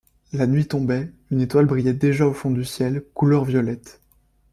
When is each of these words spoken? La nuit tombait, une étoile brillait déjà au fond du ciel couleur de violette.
La 0.33 0.47
nuit 0.47 0.65
tombait, 0.67 1.13
une 1.29 1.41
étoile 1.41 1.67
brillait 1.67 1.93
déjà 1.93 2.25
au 2.25 2.33
fond 2.33 2.49
du 2.49 2.65
ciel 2.65 3.03
couleur 3.13 3.43
de 3.45 3.49
violette. 3.51 4.01